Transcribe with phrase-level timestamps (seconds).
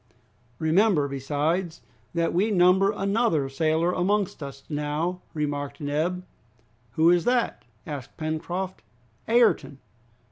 [0.57, 1.81] "Remember, besides,
[2.15, 6.25] that we number another sailor amongst us now," remarked Neb.
[6.93, 8.81] "Who is that?" asked Pencroft.
[9.27, 9.77] "Ayrton."